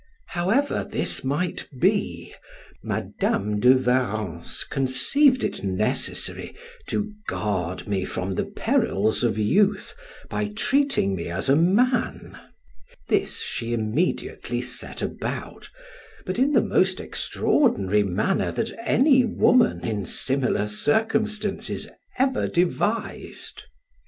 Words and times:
However 0.29 0.83
this 0.83 1.23
might 1.23 1.69
be, 1.77 2.33
Madam 2.81 3.59
de 3.59 3.75
Warrens 3.77 4.63
conceived 4.67 5.43
it 5.43 5.63
necessary 5.63 6.55
to 6.87 7.11
guard 7.27 7.87
me 7.87 8.03
from 8.03 8.33
the 8.33 8.45
perils 8.45 9.23
of 9.23 9.37
youth 9.37 9.93
by 10.27 10.47
treating 10.55 11.15
me 11.15 11.27
as 11.27 11.49
a 11.49 11.55
man: 11.55 12.35
this 13.09 13.41
she 13.41 13.73
immediately 13.73 14.59
set 14.59 15.03
about, 15.03 15.69
but 16.25 16.39
in 16.39 16.53
the 16.53 16.63
most 16.63 16.99
extraordinary 16.99 18.01
manner 18.01 18.51
that 18.51 18.71
any 18.83 19.23
woman, 19.23 19.85
in 19.85 20.07
similar 20.07 20.67
circumstances, 20.67 21.87
ever 22.17 22.47
devised. 22.47 23.65